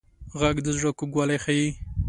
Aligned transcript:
غږ 0.39 0.55
د 0.65 0.67
زړه 0.77 0.91
کوږوالی 0.99 1.37
ښيي 1.43 1.67